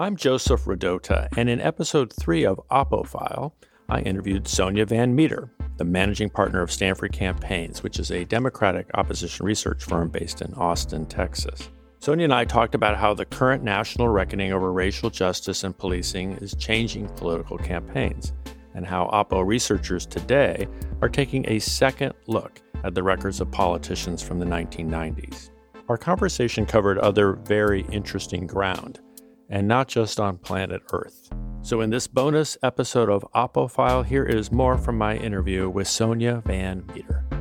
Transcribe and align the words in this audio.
I'm 0.00 0.16
Joseph 0.16 0.64
Rodota, 0.64 1.28
and 1.36 1.50
in 1.50 1.60
episode 1.60 2.10
three 2.10 2.46
of 2.46 2.58
Oppophile, 2.70 3.52
I 3.90 4.00
interviewed 4.00 4.48
Sonia 4.48 4.86
Van 4.86 5.14
Meter, 5.14 5.52
the 5.76 5.84
managing 5.84 6.30
partner 6.30 6.62
of 6.62 6.72
Stanford 6.72 7.12
Campaigns, 7.12 7.82
which 7.82 7.98
is 7.98 8.10
a 8.10 8.24
Democratic 8.24 8.86
opposition 8.94 9.44
research 9.44 9.84
firm 9.84 10.08
based 10.08 10.40
in 10.40 10.54
Austin, 10.54 11.04
Texas. 11.04 11.68
Sonia 11.98 12.24
and 12.24 12.32
I 12.32 12.46
talked 12.46 12.74
about 12.74 12.96
how 12.96 13.12
the 13.12 13.26
current 13.26 13.62
national 13.62 14.08
reckoning 14.08 14.54
over 14.54 14.72
racial 14.72 15.10
justice 15.10 15.64
and 15.64 15.76
policing 15.76 16.32
is 16.38 16.54
changing 16.54 17.10
political 17.16 17.58
campaigns, 17.58 18.32
and 18.72 18.86
how 18.86 19.04
Oppo 19.12 19.46
researchers 19.46 20.06
today 20.06 20.66
are 21.02 21.10
taking 21.10 21.44
a 21.46 21.58
second 21.58 22.14
look 22.26 22.62
at 22.84 22.94
the 22.94 23.02
records 23.02 23.42
of 23.42 23.50
politicians 23.50 24.22
from 24.22 24.38
the 24.38 24.46
1990s. 24.46 25.50
Our 25.90 25.98
conversation 25.98 26.64
covered 26.64 26.96
other 26.96 27.34
very 27.34 27.82
interesting 27.90 28.46
ground 28.46 29.00
and 29.50 29.68
not 29.68 29.88
just 29.88 30.18
on 30.18 30.38
planet 30.38 30.80
Earth. 30.92 31.28
So, 31.62 31.82
in 31.82 31.90
this 31.90 32.06
bonus 32.06 32.56
episode 32.62 33.10
of 33.10 33.26
Oppophile, 33.34 34.06
here 34.06 34.24
is 34.24 34.50
more 34.50 34.78
from 34.78 34.96
my 34.96 35.16
interview 35.16 35.68
with 35.68 35.88
Sonia 35.88 36.42
Van 36.46 36.86
Meter. 36.94 37.39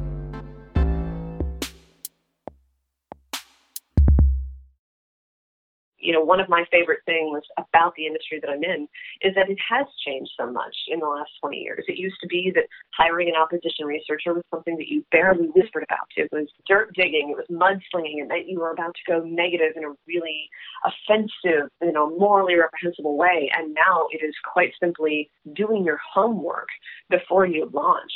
You 6.10 6.16
know, 6.16 6.24
one 6.24 6.40
of 6.40 6.50
my 6.50 6.66
favorite 6.72 7.02
things 7.06 7.44
about 7.60 7.94
the 7.94 8.08
industry 8.08 8.40
that 8.42 8.50
I'm 8.50 8.64
in 8.64 8.88
is 9.22 9.36
that 9.36 9.48
it 9.48 9.60
has 9.70 9.86
changed 10.04 10.32
so 10.40 10.52
much 10.52 10.76
in 10.88 10.98
the 10.98 11.06
last 11.06 11.30
20 11.40 11.58
years. 11.58 11.86
It 11.88 12.00
used 12.00 12.18
to 12.22 12.28
be 12.28 12.52
that 12.56 12.66
hiring 12.98 13.30
an 13.30 13.36
opposition 13.36 13.86
researcher 13.86 14.34
was 14.34 14.42
something 14.50 14.76
that 14.78 14.88
you 14.88 15.06
barely 15.12 15.50
whispered 15.54 15.86
about. 15.88 16.10
It 16.18 16.28
was 16.32 16.48
dirt 16.68 16.96
digging, 16.96 17.30
it 17.30 17.38
was 17.38 17.46
mudslinging, 17.52 18.22
and 18.22 18.32
that 18.32 18.48
you 18.48 18.60
were 18.60 18.72
about 18.72 18.96
to 18.96 19.12
go 19.12 19.20
negative 19.24 19.74
in 19.76 19.84
a 19.84 19.94
really 20.08 20.50
offensive, 20.84 21.70
you 21.80 21.92
know, 21.92 22.10
morally 22.18 22.56
reprehensible 22.56 23.16
way. 23.16 23.52
And 23.56 23.76
now 23.76 24.08
it 24.10 24.26
is 24.26 24.34
quite 24.52 24.72
simply 24.80 25.30
doing 25.54 25.86
your 25.86 26.00
homework 26.12 26.70
before 27.12 27.46
you 27.46 27.70
launch 27.72 28.12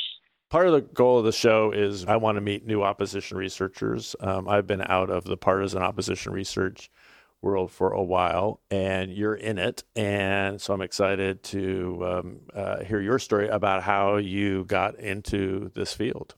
part 0.54 0.68
of 0.68 0.72
the 0.72 0.82
goal 0.82 1.18
of 1.18 1.24
the 1.24 1.32
show 1.32 1.72
is 1.72 2.04
I 2.04 2.14
want 2.14 2.36
to 2.36 2.40
meet 2.40 2.64
new 2.64 2.84
opposition 2.84 3.36
researchers. 3.36 4.14
Um, 4.20 4.48
I've 4.48 4.68
been 4.68 4.82
out 4.82 5.10
of 5.10 5.24
the 5.24 5.36
partisan 5.36 5.82
opposition 5.82 6.32
research 6.32 6.90
world 7.44 7.70
for 7.70 7.92
a 7.92 8.02
while, 8.02 8.60
and 8.70 9.12
you're 9.12 9.34
in 9.34 9.58
it. 9.58 9.84
And 9.94 10.60
so 10.60 10.72
I'm 10.74 10.80
excited 10.80 11.42
to 11.44 12.06
um, 12.06 12.40
uh, 12.54 12.82
hear 12.84 13.00
your 13.00 13.18
story 13.18 13.48
about 13.48 13.82
how 13.82 14.16
you 14.16 14.64
got 14.64 14.98
into 14.98 15.70
this 15.74 15.92
field. 15.94 16.34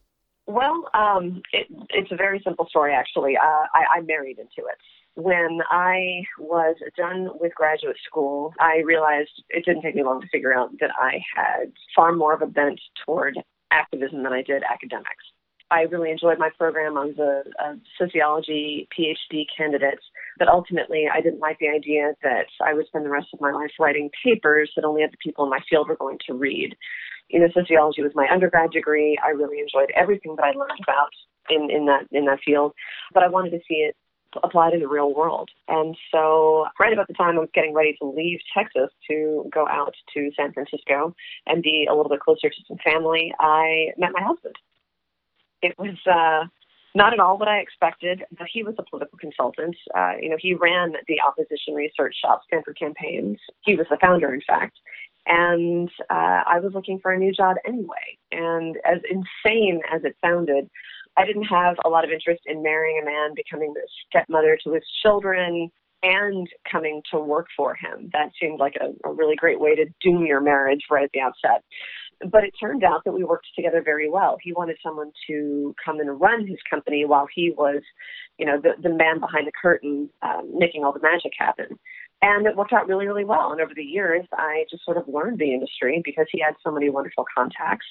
Well, 0.47 0.89
um, 0.95 1.43
it, 1.53 1.67
it's 1.91 2.12
a 2.12 2.17
very 2.17 2.41
simple 2.45 2.67
story, 2.69 2.93
actually. 2.93 3.37
Uh, 3.37 3.65
I, 3.75 3.99
I 3.99 4.01
married 4.03 4.39
into 4.39 4.69
it. 4.69 4.79
When 5.15 5.61
I 5.71 6.23
was 6.39 6.77
done 6.97 7.31
with 7.41 7.55
graduate 7.55 7.97
school, 8.07 8.53
I 8.61 8.83
realized 8.84 9.31
it 9.49 9.65
didn't 9.65 9.83
take 9.83 9.95
me 9.95 10.03
long 10.03 10.21
to 10.21 10.29
figure 10.29 10.55
out 10.55 10.71
that 10.81 10.91
I 11.01 11.23
had 11.34 11.73
far 11.95 12.12
more 12.12 12.34
of 12.34 12.43
a 12.43 12.47
bent 12.47 12.81
toward 13.05 13.39
activism 13.71 14.23
than 14.23 14.33
I 14.33 14.43
did 14.43 14.62
academics. 14.62 15.25
I 15.71 15.83
really 15.83 16.11
enjoyed 16.11 16.39
my 16.39 16.51
program. 16.57 16.97
I 16.97 17.07
was 17.07 17.19
a, 17.19 17.43
a 17.61 17.77
sociology 17.99 18.89
PhD 18.97 19.47
candidate, 19.57 19.99
but 20.39 20.48
ultimately 20.48 21.06
I 21.12 21.20
didn't 21.20 21.41
like 21.41 21.59
the 21.59 21.69
idea 21.69 22.12
that 22.23 22.47
I 22.65 22.75
would 22.75 22.87
spend 22.87 23.05
the 23.05 23.11
rest 23.11 23.29
of 23.33 23.41
my 23.41 23.53
life 23.53 23.70
writing 23.79 24.11
papers 24.25 24.70
that 24.77 24.84
only 24.84 25.03
other 25.03 25.17
people 25.23 25.45
in 25.45 25.51
my 25.51 25.61
field 25.69 25.89
were 25.89 25.97
going 25.97 26.19
to 26.27 26.34
read. 26.34 26.77
You 27.28 27.41
know, 27.41 27.48
sociology 27.53 28.03
was 28.03 28.12
my 28.15 28.28
undergrad 28.31 28.70
degree. 28.70 29.19
I 29.25 29.31
really 29.31 29.59
enjoyed 29.59 29.91
everything 29.97 30.37
that 30.37 30.45
I 30.45 30.53
learned 30.53 30.81
about 30.83 31.11
in, 31.51 31.70
in 31.70 31.87
that 31.87 32.06
in 32.12 32.25
that 32.27 32.41
field, 32.45 32.73
but 33.12 33.23
I 33.23 33.28
wanted 33.28 33.51
to 33.51 33.61
see 33.69 33.77
it 33.77 33.97
applied 34.43 34.75
in 34.75 34.81
the 34.81 34.89
real 34.89 35.15
world. 35.15 35.51
And 35.69 35.97
so, 36.12 36.67
right 36.78 36.93
about 36.93 37.09
the 37.09 37.15
time 37.15 37.37
I 37.37 37.41
was 37.41 37.48
getting 37.55 37.75
ready 37.75 37.97
to 38.00 38.06
leave 38.06 38.39
Texas 38.55 38.91
to 39.09 39.48
go 39.53 39.67
out 39.69 39.95
to 40.15 40.31
San 40.37 40.53
Francisco 40.53 41.15
and 41.47 41.62
be 41.62 41.87
a 41.91 41.95
little 41.95 42.11
bit 42.11 42.21
closer 42.21 42.48
to 42.48 42.56
some 42.69 42.78
family, 42.84 43.33
I 43.41 43.93
met 43.97 44.12
my 44.12 44.22
husband. 44.22 44.56
It 45.62 45.75
was 45.78 45.97
uh, 46.06 46.47
not 46.97 47.12
at 47.12 47.21
all 47.21 47.37
what 47.37 47.47
I 47.47 47.59
expected, 47.59 48.25
but 48.39 48.47
he 48.51 48.62
was 48.62 48.75
a 48.79 48.83
political 48.83 49.19
consultant. 49.19 49.77
Uh, 49.95 50.12
you 50.21 50.31
know, 50.31 50.37
he 50.41 50.55
ran 50.55 50.95
the 51.07 51.21
opposition 51.21 51.75
research 51.75 52.17
shop, 52.25 52.41
Stanford 52.47 52.79
Campaigns. 52.79 53.39
He 53.61 53.77
was 53.77 53.87
the 53.91 53.99
founder, 54.01 54.33
in 54.33 54.41
fact. 54.47 54.79
And 55.27 55.91
uh, 56.09 56.43
I 56.47 56.59
was 56.59 56.73
looking 56.73 56.99
for 56.99 57.12
a 57.12 57.19
new 57.19 57.33
job 57.33 57.57
anyway. 57.67 58.17
And 58.33 58.77
as 58.87 59.01
insane 59.11 59.83
as 59.93 60.05
it 60.05 60.17
sounded, 60.25 60.71
I 61.19 61.27
didn't 61.27 61.45
have 61.45 61.77
a 61.84 61.89
lot 61.91 62.05
of 62.05 62.11
interest 62.11 62.43
in 62.47 62.62
marrying 62.62 63.01
a 63.03 63.05
man, 63.05 63.34
becoming 63.34 63.75
the 63.75 63.87
stepmother 64.09 64.59
to 64.65 64.73
his 64.73 64.84
children, 65.03 65.71
and 66.03 66.49
coming 66.71 67.03
to 67.11 67.19
work 67.19 67.49
for 67.55 67.75
him. 67.75 68.09
That 68.15 68.31
seemed 68.41 68.59
like 68.59 68.77
a, 68.81 69.09
a 69.09 69.13
really 69.13 69.37
great 69.37 69.61
way 69.61 69.75
to 69.75 69.84
doom 70.01 70.25
your 70.25 70.41
marriage 70.41 70.84
right 70.91 71.05
at 71.05 71.11
the 71.13 71.21
outset. 71.21 71.63
But 72.21 72.44
it 72.44 72.54
turned 72.59 72.82
out 72.82 73.03
that 73.04 73.12
we 73.12 73.25
worked 73.25 73.49
together 73.54 73.82
very 73.84 74.09
well. 74.09 74.38
He 74.43 74.53
wanted 74.53 74.77
someone 74.82 75.12
to 75.28 75.75
come 75.84 76.00
and 76.00 76.19
run 76.21 76.47
his 76.47 76.59
company 76.69 77.04
while 77.04 77.27
he 77.34 77.53
was, 77.56 77.82
you 78.38 78.47
know, 78.47 78.59
the, 78.60 78.71
the 78.82 78.94
man 78.94 79.21
behind 79.21 79.47
the 79.47 79.53
curtain, 79.60 80.09
um, 80.22 80.50
making 80.56 80.82
all 80.82 80.93
the 80.93 81.00
magic 81.00 81.32
happen. 81.38 81.78
And 82.22 82.47
it 82.47 82.56
worked 82.56 82.72
out 82.72 82.88
really, 82.88 83.06
really 83.06 83.25
well. 83.25 83.53
And 83.53 83.60
over 83.60 83.72
the 83.77 83.82
years, 83.82 84.25
I 84.32 84.65
just 84.71 84.84
sort 84.84 84.97
of 84.97 85.06
learned 85.06 85.38
the 85.38 85.53
industry 85.53 86.00
because 86.03 86.27
he 86.32 86.41
had 86.41 86.54
so 86.65 86.71
many 86.72 86.88
wonderful 86.88 87.27
contacts. 87.37 87.87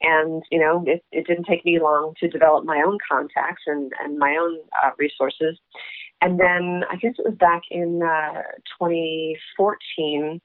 And, 0.00 0.42
you 0.52 0.60
know, 0.60 0.84
it, 0.86 1.04
it 1.10 1.26
didn't 1.26 1.44
take 1.44 1.64
me 1.64 1.80
long 1.82 2.14
to 2.20 2.28
develop 2.28 2.64
my 2.64 2.82
own 2.86 2.98
contacts 3.10 3.62
and, 3.66 3.92
and 4.00 4.18
my 4.18 4.36
own 4.40 4.58
uh, 4.82 4.90
resources. 4.98 5.58
And 6.20 6.38
then 6.38 6.84
I 6.90 6.96
guess 6.96 7.14
it 7.18 7.24
was 7.28 7.36
back 7.38 7.62
in 7.70 8.00
uh, 8.02 8.42
2014, 8.80 10.40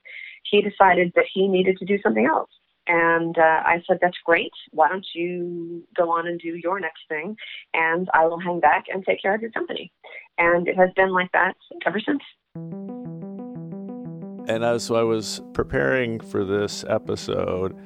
he 0.50 0.62
decided 0.62 1.12
that 1.16 1.26
he 1.32 1.48
needed 1.48 1.78
to 1.78 1.86
do 1.86 2.00
something 2.02 2.26
else. 2.26 2.50
And 2.90 3.38
uh, 3.38 3.62
I 3.66 3.84
said, 3.88 4.00
That's 4.02 4.18
great. 4.26 4.52
Why 4.72 4.90
don't 4.90 5.06
you 5.14 5.84
go 5.96 6.10
on 6.10 6.28
and 6.28 6.40
do 6.40 6.56
your 6.56 6.80
next 6.80 7.02
thing? 7.08 7.38
And 7.74 8.10
I 8.16 8.26
will 8.26 8.40
hang 8.40 8.60
back 8.60 8.86
and 8.92 9.06
take 9.06 9.22
care 9.22 9.36
of 9.36 9.42
your 9.42 9.52
company. 9.52 9.92
And 10.40 10.68
it 10.68 10.76
has 10.76 10.90
been 10.96 11.12
like 11.12 11.32
that 11.34 11.56
ever 11.86 12.00
since. 12.00 12.24
And 14.50 14.64
as 14.64 14.90
I 14.90 15.04
was 15.04 15.42
preparing 15.54 16.20
for 16.20 16.44
this 16.44 16.84
episode, 16.90 17.78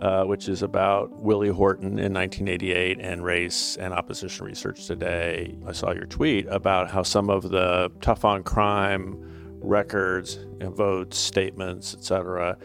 uh, 0.00 0.22
which 0.24 0.48
is 0.48 0.62
about 0.62 1.10
Willie 1.20 1.48
Horton 1.48 1.98
in 1.98 2.14
1988 2.14 3.00
and 3.00 3.24
race 3.24 3.76
and 3.76 3.92
opposition 3.92 4.46
research 4.46 4.86
today, 4.86 5.56
I 5.66 5.72
saw 5.72 5.92
your 5.92 6.06
tweet 6.06 6.46
about 6.46 6.88
how 6.88 7.02
some 7.02 7.28
of 7.28 7.50
the 7.50 7.90
tough 8.00 8.24
on 8.24 8.44
crime 8.44 9.18
records, 9.60 10.38
know, 10.60 10.70
votes, 10.70 11.18
statements, 11.18 11.94
etc., 11.94 12.56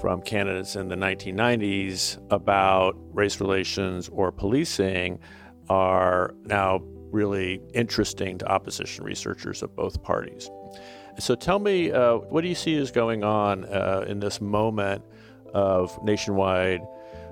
from 0.00 0.20
candidates 0.22 0.76
in 0.76 0.88
the 0.88 0.94
1990s 0.94 2.18
about 2.30 2.94
race 3.12 3.40
relations 3.40 4.08
or 4.10 4.30
policing 4.30 5.18
are 5.68 6.34
now 6.44 6.80
really 7.10 7.60
interesting 7.74 8.38
to 8.38 8.46
opposition 8.46 9.04
researchers 9.04 9.62
of 9.62 9.74
both 9.74 10.02
parties. 10.02 10.50
So 11.18 11.34
tell 11.34 11.58
me, 11.58 11.90
uh, 11.92 12.16
what 12.16 12.42
do 12.42 12.48
you 12.48 12.54
see 12.54 12.74
is 12.74 12.90
going 12.90 13.24
on 13.24 13.64
uh, 13.64 14.04
in 14.06 14.20
this 14.20 14.40
moment 14.40 15.02
of 15.54 15.98
nationwide 16.04 16.82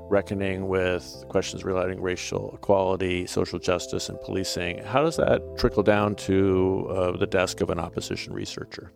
reckoning 0.08 0.68
with 0.68 1.24
questions 1.28 1.64
relating 1.64 2.00
racial 2.00 2.52
equality, 2.54 3.26
social 3.26 3.58
justice, 3.58 4.08
and 4.08 4.18
policing? 4.20 4.78
How 4.84 5.02
does 5.02 5.16
that 5.16 5.42
trickle 5.58 5.82
down 5.82 6.14
to 6.16 6.86
uh, 6.90 7.16
the 7.16 7.26
desk 7.26 7.60
of 7.60 7.70
an 7.70 7.78
opposition 7.78 8.32
researcher? 8.32 8.92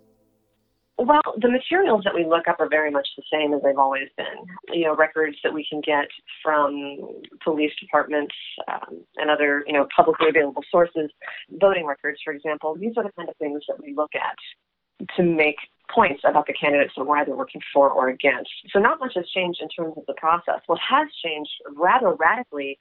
Well, 0.99 1.21
the 1.41 1.49
materials 1.49 2.03
that 2.05 2.15
we 2.15 2.27
look 2.27 2.49
up 2.49 2.59
are 2.59 2.69
very 2.69 2.91
much 2.91 3.07
the 3.17 3.23
same 3.33 3.55
as 3.55 3.63
they've 3.63 3.79
always 3.79 4.09
been. 4.17 4.27
You 4.77 4.87
know, 4.87 4.97
records 4.97 5.37
that 5.45 5.55
we 5.55 5.65
can 5.71 5.81
get 5.81 6.09
from 6.43 7.23
police 7.45 7.71
departments 7.81 8.35
um, 8.67 9.05
and 9.17 9.31
other, 9.31 9.63
you 9.67 9.75
know, 9.75 9.87
publicly 9.95 10.29
available 10.29 10.65
sources, 10.71 11.09
voting 11.53 11.87
records, 11.87 12.19
for 12.25 12.33
example. 12.33 12.77
These 12.77 12.95
are 12.97 13.05
the 13.05 13.13
kind 13.17 13.29
of 13.29 13.37
things 13.37 13.63
that 13.69 13.81
we 13.81 13.95
look 13.95 14.11
at 14.17 14.37
to 15.17 15.23
make 15.23 15.57
points 15.95 16.23
about 16.25 16.47
the 16.47 16.53
candidates 16.53 16.93
and 16.97 17.07
why 17.07 17.25
they're 17.25 17.37
working 17.37 17.61
for 17.73 17.91
or 17.91 18.09
against. 18.09 18.51
So 18.73 18.79
not 18.79 19.01
much 19.01 19.13
has 19.15 19.29
changed 19.31 19.61
in 19.63 19.69
terms 19.69 19.95
of 19.97 20.05
the 20.07 20.15
process. 20.15 20.61
What 20.67 20.81
has 20.87 21.09
changed 21.25 21.51
rather 21.77 22.13
radically, 22.13 22.77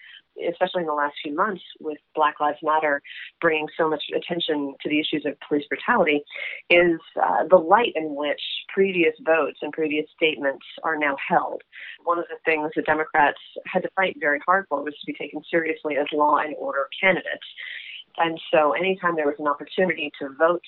especially 0.49 0.81
in 0.81 0.87
the 0.87 0.93
last 0.93 1.15
few 1.21 1.35
months 1.35 1.63
with 1.79 1.97
Black 2.15 2.39
Lives 2.39 2.59
Matter 2.63 3.01
bringing 3.41 3.67
so 3.77 3.89
much 3.89 4.03
attention 4.15 4.75
to 4.81 4.89
the 4.89 4.99
issues 4.99 5.25
of 5.25 5.33
police 5.47 5.65
brutality, 5.67 6.23
is 6.69 6.99
uh, 7.21 7.43
the 7.49 7.57
light 7.57 7.93
in 7.95 8.15
which 8.15 8.41
previous 8.73 9.13
votes 9.25 9.59
and 9.61 9.71
previous 9.71 10.05
statements 10.15 10.65
are 10.83 10.97
now 10.97 11.15
held. 11.27 11.61
One 12.03 12.19
of 12.19 12.25
the 12.29 12.37
things 12.45 12.71
the 12.75 12.81
Democrats 12.83 13.39
had 13.65 13.83
to 13.83 13.89
fight 13.95 14.17
very 14.19 14.39
hard 14.45 14.65
for 14.69 14.83
was 14.83 14.93
to 14.99 15.05
be 15.05 15.13
taken 15.13 15.41
seriously 15.49 15.97
as 15.97 16.07
law 16.13 16.37
and 16.37 16.55
order 16.57 16.87
candidates. 17.01 17.45
And 18.17 18.39
so 18.51 18.71
anytime 18.73 19.15
there 19.15 19.27
was 19.27 19.35
an 19.39 19.47
opportunity 19.47 20.11
to 20.19 20.29
vote 20.37 20.63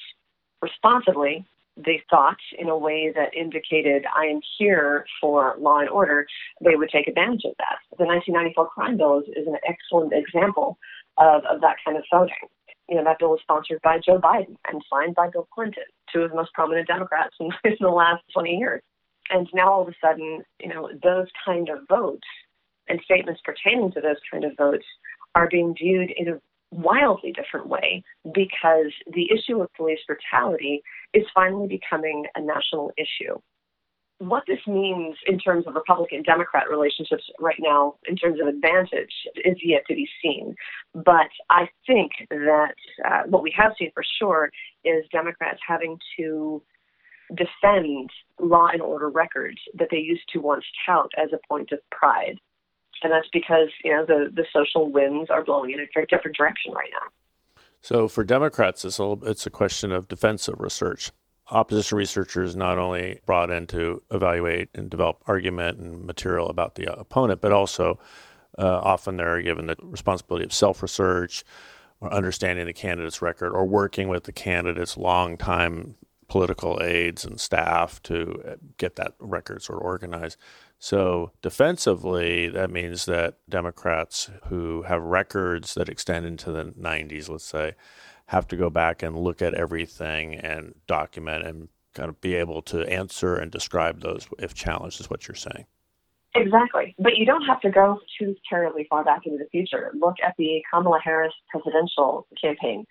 responsibly, 0.62 1.46
they 1.86 2.02
thought 2.10 2.38
in 2.58 2.70
a 2.70 2.78
way 2.78 3.12
that 3.16 3.34
indicated 3.34 4.06
I 4.16 4.26
am 4.26 4.42
here 4.58 5.06
for 5.22 5.56
law 5.60 5.80
and 5.80 5.90
order, 5.90 6.28
they 6.64 6.76
would 6.76 6.90
take 6.90 7.08
advantage 7.08 7.46
of 7.46 7.54
that. 7.58 7.80
The 7.98 8.06
1994 8.06 8.70
crime 8.70 8.98
bill 8.98 9.20
is, 9.20 9.28
is 9.36 9.48
an 9.48 9.58
excellent 9.68 10.14
example 10.14 10.78
of, 11.18 11.44
of 11.46 11.62
that 11.62 11.78
kind 11.86 11.98
of 11.98 12.04
voting. 12.12 12.36
you 12.88 12.96
know, 12.96 13.04
that 13.04 13.20
bill 13.20 13.32
was 13.32 13.40
sponsored 13.42 13.80
by 13.84 14.00
Joe 14.04 14.20
Biden 14.20 14.56
and 14.68 14.84
signed 14.92 15.16
by 15.16 15.30
Bill 15.30 15.48
Clinton, 15.54 15.84
two 16.12 16.22
of 16.22 16.32
the 16.32 16.36
most 16.36 16.54
prominent 16.54 16.88
Democrats 16.88 17.36
in, 17.40 17.50
in 17.64 17.78
the 17.80 17.90
last 17.90 18.24
20 18.34 18.58
years. 18.58 18.82
And 19.30 19.48
now 19.54 19.72
all 19.72 19.82
of 19.84 19.88
a 19.88 19.94
sudden, 20.02 20.44
you 20.60 20.70
know, 20.70 20.90
those 21.04 21.28
kind 21.46 21.70
of 21.70 21.80
votes 21.88 22.28
and 22.88 23.00
statements 23.06 23.42
pertaining 23.46 23.92
to 23.92 24.02
those 24.02 24.18
kind 24.32 24.44
of 24.44 24.58
votes 24.58 24.86
are 25.36 25.48
being 25.50 25.76
viewed 25.78 26.12
in 26.18 26.28
a 26.28 26.42
wildly 26.72 27.32
different 27.32 27.68
way 27.68 28.04
because 28.34 28.92
the 29.14 29.30
issue 29.32 29.62
of 29.62 29.74
police 29.76 30.00
brutality 30.08 30.82
is 31.14 31.24
finally 31.34 31.68
becoming 31.68 32.26
a 32.36 32.42
national 32.42 32.92
issue. 32.98 33.40
What 34.20 34.44
this 34.48 34.60
means 34.68 35.16
in 35.28 35.40
terms 35.40 35.66
of 35.66 35.76
Republican 35.76 36.24
Democrat 36.24 36.70
relationships 36.70 37.24
right 37.40 37.56
now, 37.58 37.96
in 38.06 38.18
terms 38.18 38.40
of 38.42 38.48
advantage, 38.48 39.14
is 39.46 39.56
yet 39.64 39.84
to 39.88 39.96
be 39.96 40.08
seen. 40.22 40.56
But 40.94 41.30
I 41.50 41.70
think 41.88 42.12
that 42.30 42.76
uh, 43.06 43.22
what 43.28 43.44
we 43.44 43.54
have 43.58 43.72
seen 43.80 43.92
for 43.94 44.04
sure 44.20 44.50
is 44.84 45.06
Democrats 45.14 45.60
having 45.66 45.98
to 46.18 46.62
defend 47.30 48.10
law 48.40 48.68
and 48.74 48.82
order 48.82 49.10
records 49.10 49.60
that 49.76 49.88
they 49.90 49.98
used 49.98 50.24
to 50.34 50.40
once 50.40 50.66
tout 50.86 51.12
as 51.18 51.30
a 51.32 51.48
point 51.48 51.72
of 51.72 51.80
pride 51.92 52.40
and 53.04 53.12
that's 53.12 53.28
because 53.32 53.70
you 53.84 53.92
know 53.92 54.06
the 54.06 54.32
the 54.34 54.46
social 54.54 54.92
winds 54.92 55.30
are 55.30 55.44
blowing 55.44 55.72
in 55.72 55.80
a 55.80 56.06
different 56.06 56.36
direction 56.36 56.72
right 56.74 56.90
now. 56.92 57.08
So 57.82 58.08
for 58.08 58.24
Democrats, 58.24 58.84
it's 58.86 59.00
a 59.00 59.18
it's 59.24 59.46
a 59.46 59.50
question 59.50 59.92
of 59.92 60.08
defensive 60.08 60.56
research. 60.60 61.12
Opposition 61.52 61.98
researchers 61.98 62.56
not 62.56 62.78
only 62.78 63.22
brought 63.26 63.50
in 63.50 63.66
to 63.68 64.04
evaluate 64.12 64.70
and 64.76 64.90
develop 64.90 65.24
argument 65.26 65.80
and 65.80 66.06
material 66.06 66.48
about 66.48 66.76
the 66.76 66.94
opponent, 66.94 67.42
but 67.42 67.52
also 67.52 68.00
uh, 68.58 68.80
often 68.84 69.18
they're 69.18 69.42
given 69.42 69.68
the 69.68 69.76
responsibility 69.82 70.46
of 70.46 70.54
self 70.54 70.82
research 70.82 71.44
or 72.02 72.14
understanding 72.14 72.66
the 72.66 72.74
candidate's 72.74 73.22
record 73.22 73.52
or 73.52 73.66
working 73.66 74.08
with 74.10 74.24
the 74.24 74.32
candidate's 74.32 74.96
long-time 74.96 75.96
political 76.28 76.80
aides 76.82 77.26
and 77.26 77.40
staff 77.40 78.02
to 78.04 78.58
get 78.78 78.96
that 78.96 79.14
record 79.20 79.62
sort 79.62 79.80
of 79.80 79.86
organized. 79.86 80.38
So, 80.82 81.32
defensively, 81.42 82.48
that 82.48 82.72
means 82.72 83.06
that 83.06 83.36
Democrats 83.50 84.32
who 84.48 84.84
have 84.84 85.02
records 85.02 85.74
that 85.74 85.90
extend 85.90 86.26
into 86.26 86.54
the 86.54 86.66
90s, 86.66 87.30
let's 87.30 87.44
say, 87.44 87.76
have 88.28 88.48
to 88.48 88.56
go 88.56 88.70
back 88.70 89.04
and 89.04 89.18
look 89.18 89.42
at 89.42 89.54
everything 89.54 90.36
and 90.36 90.76
document 90.88 91.46
and 91.46 91.68
kind 91.94 92.08
of 92.08 92.22
be 92.22 92.36
able 92.36 92.62
to 92.62 92.88
answer 92.90 93.36
and 93.36 93.52
describe 93.52 94.00
those 94.00 94.28
if 94.40 94.54
challenged, 94.54 95.02
is 95.02 95.10
what 95.10 95.28
you're 95.28 95.36
saying. 95.36 95.66
Exactly. 96.36 96.96
But 96.98 97.18
you 97.18 97.26
don't 97.26 97.44
have 97.44 97.60
to 97.62 97.72
go 97.72 98.00
too 98.18 98.36
terribly 98.48 98.86
far 98.90 99.04
back 99.04 99.26
into 99.26 99.38
the 99.38 99.50
future. 99.50 99.92
Look 100.00 100.16
at 100.26 100.36
the 100.38 100.62
Kamala 100.72 101.00
Harris 101.04 101.34
presidential 101.50 102.26
campaign. 102.42 102.86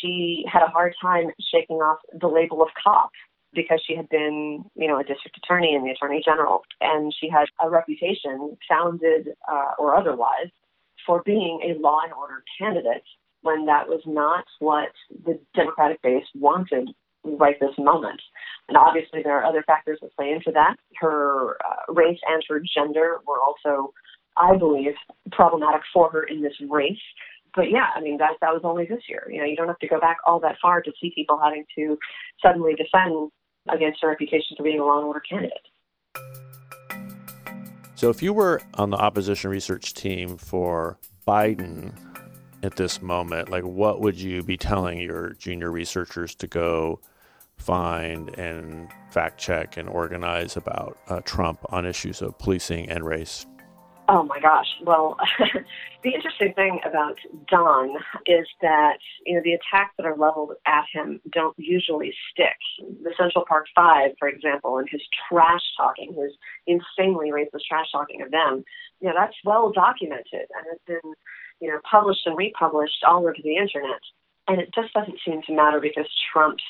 She 0.00 0.44
had 0.50 0.62
a 0.62 0.68
hard 0.68 0.94
time 1.02 1.26
shaking 1.52 1.76
off 1.76 1.98
the 2.18 2.28
label 2.28 2.62
of 2.62 2.68
cop 2.82 3.10
because 3.54 3.82
she 3.86 3.96
had 3.96 4.08
been, 4.08 4.64
you 4.74 4.88
know, 4.88 4.98
a 4.98 5.04
district 5.04 5.38
attorney 5.42 5.74
and 5.74 5.84
the 5.84 5.90
attorney 5.90 6.22
general, 6.24 6.62
and 6.80 7.14
she 7.18 7.28
had 7.28 7.46
a 7.62 7.70
reputation, 7.70 8.56
founded 8.68 9.30
uh, 9.50 9.72
or 9.78 9.96
otherwise, 9.96 10.50
for 11.06 11.22
being 11.24 11.60
a 11.64 11.80
law 11.80 12.00
and 12.04 12.12
order 12.12 12.42
candidate 12.58 13.04
when 13.42 13.66
that 13.66 13.88
was 13.88 14.02
not 14.04 14.44
what 14.58 14.90
the 15.24 15.38
Democratic 15.54 16.02
base 16.02 16.26
wanted 16.34 16.90
right 17.24 17.56
this 17.60 17.76
moment. 17.78 18.20
And 18.68 18.76
obviously, 18.76 19.22
there 19.22 19.38
are 19.38 19.44
other 19.44 19.62
factors 19.66 19.98
that 20.02 20.14
play 20.16 20.30
into 20.30 20.50
that. 20.52 20.76
Her 21.00 21.56
uh, 21.64 21.92
race 21.92 22.18
and 22.28 22.42
her 22.48 22.60
gender 22.74 23.18
were 23.26 23.40
also, 23.40 23.92
I 24.36 24.56
believe, 24.56 24.92
problematic 25.32 25.82
for 25.92 26.10
her 26.10 26.24
in 26.24 26.42
this 26.42 26.54
race 26.68 26.98
but 27.54 27.70
yeah, 27.70 27.86
I 27.94 28.00
mean 28.00 28.18
that 28.18 28.38
that 28.40 28.52
was 28.52 28.62
only 28.62 28.86
this 28.86 29.02
year. 29.08 29.26
You 29.28 29.40
know, 29.40 29.44
you 29.44 29.56
don't 29.56 29.68
have 29.68 29.78
to 29.80 29.88
go 29.88 29.98
back 29.98 30.18
all 30.26 30.38
that 30.40 30.56
far 30.60 30.80
to 30.82 30.92
see 31.00 31.12
people 31.14 31.40
having 31.42 31.64
to 31.76 31.98
suddenly 32.40 32.74
defend 32.74 33.32
against 33.70 34.00
her 34.02 34.08
reputation 34.08 34.56
for 34.56 34.62
being 34.62 34.78
a 34.78 34.84
and 34.84 35.04
order 35.04 35.20
candidate. 35.20 35.52
So, 37.94 38.10
if 38.10 38.22
you 38.22 38.32
were 38.32 38.62
on 38.74 38.90
the 38.90 38.96
opposition 38.96 39.50
research 39.50 39.94
team 39.94 40.36
for 40.36 40.98
Biden 41.26 41.92
at 42.62 42.76
this 42.76 43.02
moment, 43.02 43.48
like 43.48 43.64
what 43.64 44.00
would 44.00 44.16
you 44.16 44.42
be 44.42 44.56
telling 44.56 45.00
your 45.00 45.30
junior 45.30 45.70
researchers 45.70 46.34
to 46.36 46.46
go 46.46 47.00
find 47.56 48.30
and 48.38 48.88
fact 49.10 49.40
check 49.40 49.76
and 49.76 49.88
organize 49.88 50.56
about 50.56 50.96
uh, 51.08 51.20
Trump 51.24 51.60
on 51.70 51.84
issues 51.84 52.22
of 52.22 52.38
policing 52.38 52.88
and 52.88 53.04
race? 53.04 53.46
Oh 54.10 54.22
my 54.22 54.40
gosh. 54.40 54.66
Well, 54.82 55.18
the 56.02 56.14
interesting 56.14 56.54
thing 56.54 56.80
about 56.86 57.18
Don 57.50 57.90
is 58.26 58.48
that, 58.62 58.96
you 59.26 59.34
know, 59.34 59.42
the 59.44 59.52
attacks 59.52 59.92
that 59.98 60.06
are 60.06 60.16
leveled 60.16 60.52
at 60.66 60.84
him 60.94 61.20
don't 61.30 61.54
usually 61.58 62.14
stick. 62.32 62.56
The 63.02 63.12
Central 63.18 63.44
Park 63.46 63.66
Five, 63.74 64.12
for 64.18 64.26
example, 64.26 64.78
and 64.78 64.88
his 64.90 65.02
trash 65.28 65.60
talking, 65.76 66.14
his 66.14 66.32
insanely 66.66 67.30
racist 67.30 67.68
trash 67.68 67.92
talking 67.92 68.22
of 68.22 68.30
them, 68.30 68.64
you 69.00 69.08
know, 69.08 69.14
that's 69.14 69.36
well 69.44 69.70
documented 69.72 70.48
and 70.56 70.64
it's 70.72 70.84
been, 70.86 71.12
you 71.60 71.68
know, 71.68 71.78
published 71.88 72.26
and 72.26 72.36
republished 72.36 73.04
all 73.06 73.20
over 73.20 73.36
the 73.44 73.56
internet. 73.56 74.00
And 74.48 74.58
it 74.58 74.70
just 74.74 74.94
doesn't 74.94 75.20
seem 75.22 75.42
to 75.42 75.52
matter 75.52 75.80
because 75.80 76.08
Trump's 76.32 76.64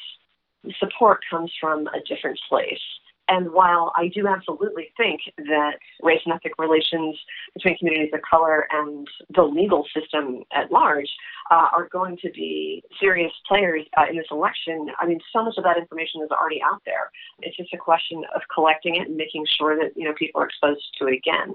support 0.80 1.20
comes 1.30 1.52
from 1.60 1.86
a 1.86 2.02
different 2.08 2.40
place. 2.48 2.82
And 3.28 3.52
while 3.52 3.92
I 3.96 4.08
do 4.08 4.26
absolutely 4.26 4.90
think 4.96 5.20
that 5.36 5.78
race 6.02 6.20
and 6.24 6.34
ethnic 6.34 6.54
relations 6.58 7.16
between 7.54 7.76
communities 7.78 8.10
of 8.14 8.20
color 8.28 8.66
and 8.70 9.06
the 9.34 9.42
legal 9.42 9.84
system 9.94 10.42
at 10.52 10.72
large 10.72 11.08
uh, 11.50 11.68
are 11.72 11.88
going 11.92 12.16
to 12.22 12.30
be 12.30 12.82
serious 12.98 13.32
players 13.46 13.84
uh, 13.98 14.04
in 14.08 14.16
this 14.16 14.26
election, 14.30 14.88
I 14.98 15.06
mean, 15.06 15.20
so 15.32 15.44
much 15.44 15.54
of 15.58 15.64
that 15.64 15.76
information 15.76 16.22
is 16.22 16.30
already 16.30 16.60
out 16.62 16.80
there. 16.86 17.10
It's 17.40 17.56
just 17.56 17.72
a 17.74 17.78
question 17.78 18.24
of 18.34 18.40
collecting 18.52 18.96
it 18.96 19.08
and 19.08 19.16
making 19.16 19.46
sure 19.58 19.76
that 19.76 19.92
you 19.94 20.04
know 20.04 20.14
people 20.18 20.40
are 20.40 20.46
exposed 20.46 20.84
to 20.98 21.06
it 21.06 21.14
again. 21.14 21.54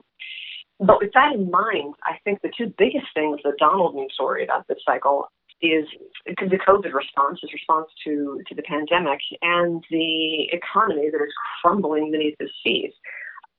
But 0.80 1.00
with 1.00 1.12
that 1.14 1.34
in 1.34 1.50
mind, 1.50 1.96
I 2.04 2.18
think 2.24 2.42
the 2.42 2.52
two 2.56 2.74
biggest 2.78 3.08
things 3.14 3.40
that 3.44 3.58
Donald 3.58 3.96
needs 3.96 4.16
to 4.18 4.24
worry 4.24 4.44
about 4.44 4.68
this 4.68 4.80
cycle 4.86 5.28
is 5.64 5.88
the 6.28 6.60
COVID 6.68 6.94
response, 6.94 7.40
his 7.42 7.54
response 7.54 7.88
to, 8.06 8.42
to 8.48 8.56
the 8.56 8.64
pandemic, 8.64 9.20
and 9.42 9.84
the 9.90 10.50
economy 10.52 11.10
that 11.12 11.24
is 11.24 11.34
crumbling 11.62 12.12
beneath 12.12 12.36
his 12.40 12.52
feet. 12.64 12.94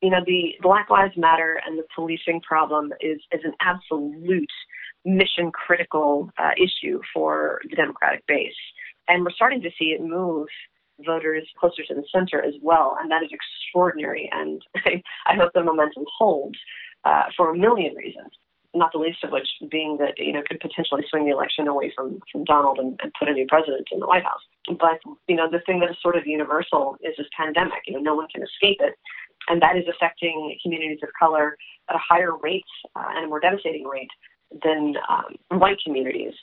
You 0.03 0.11
know, 0.11 0.21
the 0.27 0.53
Black 0.61 0.91
Lives 0.91 1.17
Matter 1.17 1.61
and 1.67 1.79
the 1.79 1.85
policing 1.95 2.43
problem 2.43 2.93
is, 3.01 3.19
is 3.33 3.41
an 3.45 3.55
absolute 3.61 4.51
mission 5.05 5.51
critical 5.53 6.31
uh, 6.39 6.51
issue 6.56 7.01
for 7.12 7.61
the 7.69 7.77
Democratic 7.77 8.27
base. 8.27 8.53
And 9.09 9.25
we're 9.25 9.33
starting 9.33 9.62
to 9.62 9.71
see 9.79 9.97
it 9.97 10.03
move 10.03 10.49
voters 11.05 11.49
closer 11.59 11.85
to 11.88 11.95
the 11.95 12.05
center 12.14 12.43
as 12.43 12.55
well, 12.62 12.97
and 13.00 13.11
that 13.11 13.23
is 13.23 13.31
extraordinary. 13.33 14.31
And 14.33 14.62
I, 14.76 15.02
I 15.26 15.37
hope 15.37 15.52
the 15.55 15.64
momentum 15.64 16.05
holds 16.19 16.59
uh, 17.05 17.25
for 17.37 17.50
a 17.50 17.57
million 17.57 17.95
reasons 17.95 18.31
not 18.75 18.93
the 18.93 18.99
least 18.99 19.23
of 19.23 19.31
which 19.31 19.49
being 19.71 19.97
that 19.99 20.14
you 20.19 20.33
know 20.33 20.43
could 20.47 20.61
potentially 20.61 21.02
swing 21.09 21.25
the 21.25 21.33
election 21.33 21.69
away 21.69 21.93
from 21.95 22.21
from 22.31 22.45
Donald 22.45 22.78
and, 22.78 22.99
and 23.02 23.12
put 23.19 23.28
a 23.28 23.33
new 23.33 23.47
president 23.49 23.87
in 23.93 24.00
the 24.00 24.07
White 24.07 24.25
House. 24.25 24.43
But 24.69 24.99
you 25.28 25.37
know 25.37 25.49
the 25.50 25.62
thing 25.66 25.81
that 25.81 25.90
is 25.90 25.97
sort 26.02 26.16
of 26.16 26.26
universal 26.26 26.97
is 27.00 27.14
this 27.16 27.26
pandemic. 27.37 27.83
You 27.87 27.95
know 27.95 28.00
no 28.00 28.14
one 28.14 28.28
can 28.28 28.43
escape 28.43 28.78
it, 28.81 28.95
and 29.49 29.62
that 29.62 29.76
is 29.76 29.85
affecting 29.88 30.57
communities 30.62 30.99
of 31.02 31.11
color 31.19 31.57
at 31.88 31.97
a 31.97 32.02
higher 32.02 32.37
rate 32.37 32.64
uh, 32.97 33.14
and 33.14 33.26
a 33.26 33.28
more 33.28 33.40
devastating 33.40 33.87
rate 33.87 34.11
than 34.62 34.95
um, 35.09 35.59
white 35.59 35.78
communities. 35.85 36.35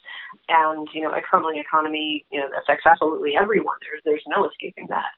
And 0.50 0.88
you 0.94 1.02
know 1.02 1.12
a 1.12 1.22
crumbling 1.22 1.60
economy 1.60 2.26
you 2.32 2.40
know 2.40 2.48
affects 2.62 2.86
absolutely 2.86 3.34
everyone. 3.36 3.78
There's 3.82 4.02
there's 4.06 4.26
no 4.28 4.48
escaping 4.48 4.88
that. 4.90 5.12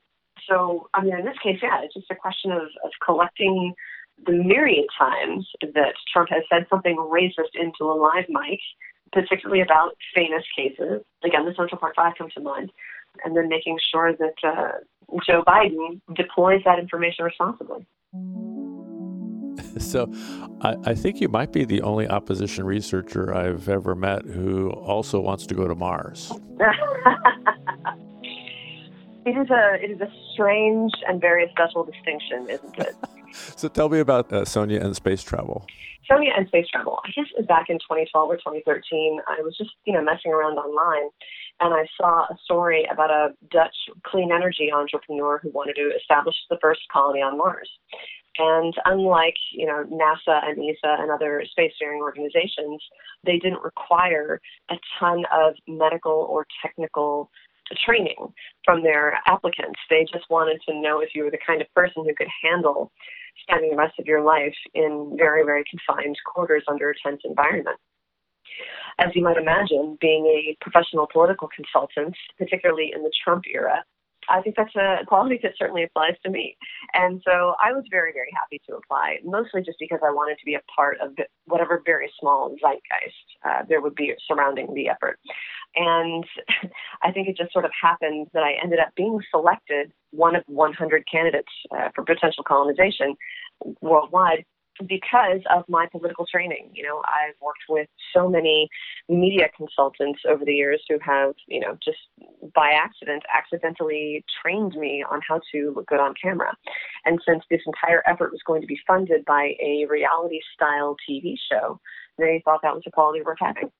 So 0.49 0.89
I 0.93 1.03
mean 1.03 1.17
in 1.17 1.25
this 1.25 1.37
case, 1.43 1.59
yeah, 1.61 1.81
it's 1.83 1.93
just 1.93 2.11
a 2.11 2.15
question 2.15 2.51
of 2.51 2.67
of 2.83 2.91
collecting 3.05 3.73
the 4.25 4.33
myriad 4.33 4.85
times 4.97 5.47
that 5.61 5.93
Trump 6.11 6.29
has 6.29 6.43
said 6.51 6.65
something 6.69 6.97
racist 6.97 7.55
into 7.55 7.83
a 7.85 7.95
live 7.95 8.25
mic, 8.29 8.59
particularly 9.11 9.61
about 9.61 9.95
famous 10.15 10.43
cases. 10.55 11.01
Again, 11.23 11.45
the 11.45 11.53
Central 11.55 11.79
Park 11.79 11.95
Five 11.95 12.13
come 12.17 12.29
to 12.35 12.41
mind. 12.41 12.71
And 13.23 13.37
then 13.37 13.47
making 13.47 13.77
sure 13.91 14.11
that 14.13 14.33
uh, 14.43 14.71
Joe 15.25 15.43
Biden 15.47 16.01
deploys 16.15 16.61
that 16.65 16.79
information 16.79 17.25
responsibly. 17.25 17.85
So, 19.79 20.11
I, 20.61 20.75
I, 20.85 20.93
think 20.93 21.19
you 21.19 21.27
might 21.27 21.51
be 21.51 21.65
the 21.65 21.81
only 21.81 22.07
opposition 22.07 22.63
researcher 22.63 23.33
I've 23.33 23.67
ever 23.69 23.95
met 23.95 24.23
who 24.23 24.69
also 24.69 25.19
wants 25.19 25.47
to 25.47 25.55
go 25.55 25.67
to 25.67 25.73
Mars. 25.73 26.31
it 29.25 29.37
is 29.37 29.49
a 29.49 29.83
it 29.83 29.89
is 29.91 30.01
a 30.01 30.11
strange 30.31 30.91
and 31.07 31.19
very 31.19 31.49
special 31.51 31.83
distinction, 31.83 32.47
isn't 32.49 32.79
it? 32.79 32.95
so 33.55 33.67
tell 33.67 33.89
me 33.89 33.99
about 33.99 34.31
uh, 34.31 34.45
Sonia 34.45 34.79
and 34.79 34.95
space 34.95 35.23
travel. 35.23 35.65
Sonia 36.09 36.31
and 36.35 36.47
space 36.47 36.67
travel. 36.67 36.99
I 37.05 37.09
guess 37.15 37.25
it 37.31 37.39
was 37.39 37.47
back 37.47 37.69
in 37.69 37.77
2012 37.77 38.29
or 38.29 38.35
2013. 38.37 39.19
I 39.27 39.41
was 39.41 39.55
just, 39.57 39.71
you 39.85 39.93
know, 39.93 40.03
messing 40.03 40.31
around 40.31 40.57
online 40.57 41.09
and 41.59 41.73
I 41.73 41.85
saw 41.97 42.25
a 42.25 42.37
story 42.43 42.85
about 42.91 43.09
a 43.09 43.29
Dutch 43.51 43.75
clean 44.05 44.31
energy 44.31 44.71
entrepreneur 44.71 45.39
who 45.41 45.49
wanted 45.51 45.75
to 45.75 45.91
establish 45.95 46.35
the 46.49 46.57
first 46.61 46.81
colony 46.91 47.21
on 47.21 47.37
Mars. 47.37 47.69
And 48.37 48.73
unlike, 48.85 49.35
you 49.51 49.67
know, 49.67 49.85
NASA 49.91 50.43
and 50.43 50.57
ESA 50.57 50.97
and 50.99 51.11
other 51.11 51.45
spacefaring 51.57 51.99
organizations, 51.99 52.81
they 53.23 53.37
didn't 53.37 53.61
require 53.61 54.41
a 54.71 54.75
ton 54.99 55.23
of 55.31 55.53
medical 55.67 56.27
or 56.29 56.47
technical 56.65 57.29
training 57.85 58.33
from 58.65 58.83
their 58.83 59.19
applicants. 59.25 59.79
They 59.89 60.05
just 60.11 60.29
wanted 60.29 60.61
to 60.67 60.79
know 60.79 60.99
if 61.01 61.09
you 61.15 61.23
were 61.23 61.31
the 61.31 61.39
kind 61.45 61.61
of 61.61 61.73
person 61.73 62.03
who 62.05 62.13
could 62.15 62.27
handle 62.43 62.91
spending 63.41 63.71
the 63.71 63.77
rest 63.77 63.99
of 63.99 64.05
your 64.05 64.21
life 64.21 64.55
in 64.73 65.15
very, 65.17 65.43
very 65.43 65.63
confined 65.69 66.15
quarters 66.25 66.63
under 66.67 66.91
a 66.91 66.93
tense 67.03 67.21
environment. 67.23 67.77
As 68.99 69.09
you 69.15 69.23
might 69.23 69.37
imagine, 69.37 69.97
being 69.99 70.25
a 70.27 70.55
professional 70.61 71.07
political 71.11 71.49
consultant, 71.55 72.15
particularly 72.37 72.91
in 72.93 73.01
the 73.01 73.11
Trump 73.23 73.43
era, 73.51 73.83
I 74.29 74.41
think 74.41 74.55
that's 74.55 74.75
a 74.75 75.05
quality 75.05 75.39
that 75.43 75.53
certainly 75.57 75.83
applies 75.83 76.15
to 76.23 76.29
me. 76.29 76.55
And 76.93 77.21
so 77.25 77.55
I 77.61 77.73
was 77.73 77.83
very, 77.89 78.13
very 78.13 78.31
happy 78.33 78.61
to 78.69 78.75
apply, 78.75 79.17
mostly 79.23 79.61
just 79.61 79.77
because 79.79 79.99
I 80.05 80.11
wanted 80.11 80.37
to 80.39 80.45
be 80.45 80.55
a 80.55 80.61
part 80.73 80.97
of 81.01 81.11
whatever 81.45 81.81
very 81.85 82.11
small 82.19 82.55
zeitgeist 82.61 83.27
uh, 83.43 83.63
there 83.67 83.81
would 83.81 83.95
be 83.95 84.13
surrounding 84.27 84.73
the 84.73 84.89
effort. 84.89 85.19
And 85.75 86.25
I 87.03 87.11
think 87.11 87.27
it 87.27 87.37
just 87.37 87.53
sort 87.53 87.65
of 87.65 87.71
happened 87.79 88.27
that 88.33 88.43
I 88.43 88.53
ended 88.61 88.79
up 88.79 88.89
being 88.95 89.19
selected 89.31 89.91
one 90.11 90.35
of 90.35 90.43
100 90.47 91.05
candidates 91.11 91.51
uh, 91.71 91.89
for 91.95 92.03
potential 92.03 92.43
colonization 92.43 93.15
worldwide 93.81 94.45
because 94.87 95.41
of 95.49 95.63
my 95.67 95.87
political 95.91 96.25
training. 96.25 96.71
You 96.73 96.83
know, 96.83 97.01
I've 97.05 97.35
worked 97.41 97.63
with 97.69 97.87
so 98.15 98.27
many 98.27 98.69
media 99.07 99.49
consultants 99.55 100.21
over 100.27 100.43
the 100.43 100.53
years 100.53 100.81
who 100.89 100.97
have, 101.01 101.33
you 101.47 101.59
know, 101.59 101.77
just 101.83 101.99
by 102.55 102.71
accident, 102.71 103.23
accidentally 103.33 104.23
trained 104.41 104.75
me 104.75 105.03
on 105.09 105.21
how 105.27 105.41
to 105.53 105.73
look 105.75 105.87
good 105.87 105.99
on 105.99 106.13
camera. 106.21 106.55
And 107.05 107.19
since 107.27 107.43
this 107.49 107.61
entire 107.65 108.01
effort 108.07 108.31
was 108.31 108.41
going 108.45 108.61
to 108.61 108.67
be 108.67 108.79
funded 108.87 109.25
by 109.25 109.53
a 109.61 109.85
reality 109.89 110.39
style 110.55 110.95
TV 111.07 111.35
show, 111.51 111.79
they 112.17 112.41
thought 112.45 112.61
that 112.63 112.73
was 112.73 112.83
a 112.87 112.91
quality 112.91 113.21
worth 113.21 113.37
having. 113.39 113.71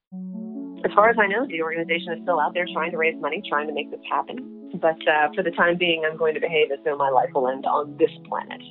As 0.86 0.92
far 0.94 1.10
as 1.10 1.16
I 1.18 1.28
know, 1.28 1.48
the 1.48 1.62
organization 1.62 2.12
is 2.14 2.20
still 2.24 2.40
out 2.40 2.54
there 2.54 2.68
trying 2.74 2.92
to 2.92 2.98
raise 2.98 3.20
money, 3.22 3.42
trying 3.48 3.68
to 3.68 3.74
make 3.74 3.90
this 3.90 4.02
happen. 4.12 4.70
But 4.82 4.98
uh, 5.08 5.30
for 5.34 5.42
the 5.42 5.52
time 5.52 5.78
being, 5.78 6.04
I'm 6.06 6.18
going 6.18 6.34
to 6.34 6.42
behave 6.42 6.72
as 6.72 6.80
though 6.84 6.98
my 6.98 7.10
life 7.10 7.30
will 7.34 7.48
end 7.48 7.66
on 7.66 7.96
this 7.98 8.10
planet. 8.28 8.62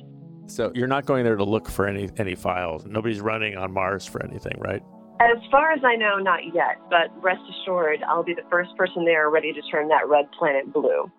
So 0.45 0.71
you're 0.75 0.87
not 0.87 1.05
going 1.05 1.23
there 1.23 1.35
to 1.35 1.43
look 1.43 1.69
for 1.69 1.87
any 1.87 2.09
any 2.17 2.35
files. 2.35 2.85
Nobody's 2.85 3.21
running 3.21 3.57
on 3.57 3.73
Mars 3.73 4.05
for 4.05 4.23
anything, 4.23 4.53
right? 4.59 4.83
As 5.21 5.37
far 5.49 5.71
as 5.71 5.79
I 5.83 5.95
know, 5.95 6.17
not 6.17 6.41
yet. 6.53 6.77
But 6.89 7.09
rest 7.23 7.41
assured, 7.49 8.03
I'll 8.07 8.23
be 8.23 8.33
the 8.35 8.47
first 8.51 8.75
person 8.77 9.05
there 9.05 9.29
ready 9.29 9.53
to 9.53 9.61
turn 9.71 9.87
that 9.87 10.07
red 10.07 10.25
planet 10.37 10.71
blue. 10.71 11.11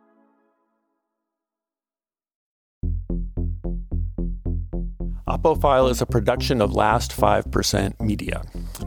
Oppophile 5.26 5.90
is 5.90 6.00
a 6.00 6.06
production 6.06 6.60
of 6.60 6.74
Last 6.74 7.10
5% 7.12 8.00
Media. 8.00 8.42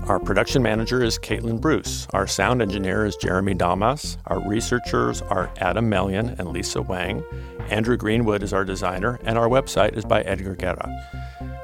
Our 0.08 0.20
production 0.20 0.64
manager 0.64 1.04
is 1.04 1.20
Caitlin 1.20 1.60
Bruce. 1.60 2.08
Our 2.14 2.28
sound 2.28 2.62
engineer 2.62 3.06
is 3.06 3.18
Jeremy 3.18 3.54
Damas. 3.54 4.18
Our 4.28 4.40
researchers 4.48 5.22
are 5.22 5.52
Adam 5.58 5.90
Melian 5.90 6.30
and 6.40 6.48
Lisa 6.54 6.82
Wang. 6.82 7.26
Andrew 7.70 7.98
Greenwood 7.98 8.42
is 8.42 8.54
our 8.54 8.64
designer, 8.64 9.20
and 9.26 9.38
our 9.38 9.50
website 9.50 9.98
is 9.98 10.06
by 10.06 10.22
Edgar 10.22 10.56
Guerra. 10.56 10.90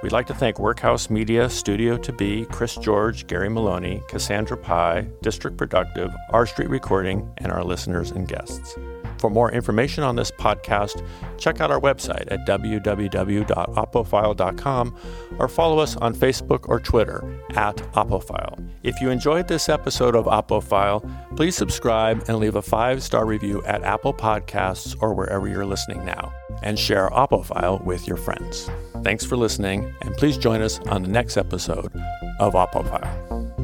We'd 0.04 0.12
like 0.12 0.28
to 0.28 0.34
thank 0.34 0.60
Workhouse 0.60 1.10
Media, 1.10 1.50
Studio 1.50 1.96
to 2.00 2.12
Be, 2.12 2.44
Chris 2.52 2.76
George, 2.76 3.28
Gary 3.28 3.48
Maloney, 3.48 4.04
Cassandra 4.10 4.58
Pye, 4.58 5.08
District 5.22 5.56
Productive, 5.56 6.14
R 6.30 6.46
Street 6.46 6.70
Recording, 6.70 7.32
and 7.38 7.50
our 7.50 7.64
listeners 7.64 8.12
and 8.12 8.28
guests. 8.28 8.76
For 9.24 9.30
more 9.30 9.52
information 9.54 10.04
on 10.04 10.18
this 10.18 10.32
podcast, 10.32 11.02
check 11.38 11.62
out 11.62 11.72
our 11.72 11.80
website 11.80 12.30
at 12.30 12.46
www.oppophile.com 12.46 14.96
or 15.40 15.48
follow 15.48 15.80
us 15.80 15.96
on 15.96 16.14
Facebook 16.14 16.68
or 16.68 16.82
Twitter 16.82 17.40
at 17.52 17.78
Oppophile. 17.94 18.70
If 18.84 19.00
you 19.00 19.12
enjoyed 19.12 19.48
this 19.48 19.70
episode 19.70 20.18
of 20.18 20.26
Oppophile, 20.26 21.10
please 21.38 21.56
subscribe 21.56 22.26
and 22.28 22.38
leave 22.38 22.58
a 22.58 22.62
five 22.62 23.02
star 23.02 23.26
review 23.26 23.64
at 23.64 23.82
Apple 23.84 24.14
Podcasts 24.14 25.02
or 25.02 25.14
wherever 25.14 25.48
you're 25.48 25.66
listening 25.66 26.04
now, 26.04 26.34
and 26.62 26.78
share 26.78 27.10
Oppophile 27.12 27.82
with 27.86 28.10
your 28.10 28.18
friends. 28.18 28.70
Thanks 29.04 29.24
for 29.24 29.38
listening, 29.38 29.96
and 30.02 30.14
please 30.18 30.38
join 30.38 30.62
us 30.62 30.80
on 30.80 31.04
the 31.04 31.08
next 31.08 31.38
episode 31.38 31.94
of 32.42 32.56
Oppophile. 32.56 33.63